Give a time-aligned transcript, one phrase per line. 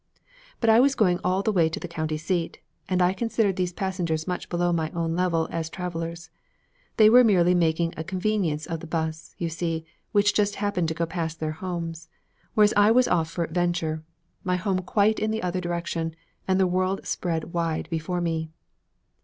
[0.59, 2.59] But I was going all the way to the county seat
[2.89, 6.31] and I considered these passengers much below my own level as travelers.
[6.97, 10.95] They were merely making a convenience of the 'bus, you see, which just happened to
[10.95, 12.09] go past their homes;
[12.55, 14.03] whereas I was off for adventure,
[14.43, 16.15] my home quite in the other direction,
[16.47, 18.49] and the world spread wide before me.